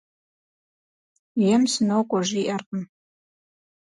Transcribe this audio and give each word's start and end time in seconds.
Ем 1.53 1.63
«сынокӀуэ» 1.71 2.21
жиӀэркъым. 2.27 2.81